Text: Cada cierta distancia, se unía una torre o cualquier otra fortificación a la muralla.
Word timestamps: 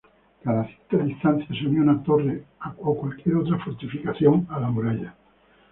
Cada 0.43 0.65
cierta 0.65 1.05
distancia, 1.05 1.45
se 1.47 1.67
unía 1.67 1.81
una 1.81 2.01
torre 2.01 2.43
o 2.79 2.97
cualquier 2.97 3.35
otra 3.35 3.59
fortificación 3.63 4.47
a 4.49 4.59
la 4.59 4.67
muralla. 4.71 5.13